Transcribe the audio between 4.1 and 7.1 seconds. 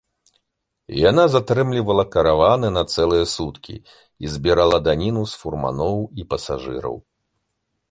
і збірала даніну з фурманоў і пасажыраў.